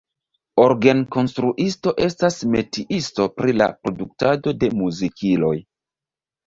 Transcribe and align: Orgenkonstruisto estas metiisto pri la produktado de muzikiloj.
Orgenkonstruisto 0.63 1.93
estas 2.07 2.39
metiisto 2.55 3.29
pri 3.37 3.57
la 3.61 3.71
produktado 3.83 4.59
de 4.65 4.75
muzikiloj. 4.83 5.55